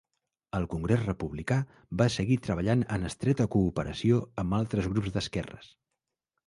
[0.59, 1.57] El Congrés Republicà
[2.03, 5.75] va seguir treballant en estreta cooperació amb altres grups d"esquerres.